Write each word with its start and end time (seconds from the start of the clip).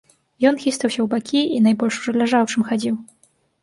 Ён 0.49 0.55
хістаўся 0.63 0.99
ў 1.03 1.05
бакі 1.13 1.41
і 1.59 1.63
найбольш 1.69 2.01
ужо 2.03 2.19
ляжаў, 2.19 2.43
чым 2.57 2.61
хадзіў. 2.75 2.95